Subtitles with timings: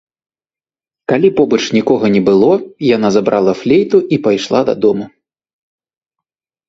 [1.11, 2.49] Калі побач нікога не было,
[2.95, 5.05] яна забрала флейту і пайшла дадому.